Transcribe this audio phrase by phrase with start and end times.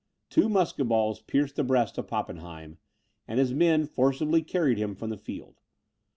[0.31, 2.79] Two musket balls pierced the breast of Pappenheim;
[3.27, 5.61] and his men forcibly carried him from the field.